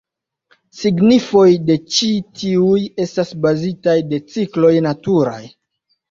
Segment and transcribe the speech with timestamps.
[0.75, 2.07] Signifoj de ĉi
[2.39, 5.43] tiuj estas bazitaj de cikloj naturaj.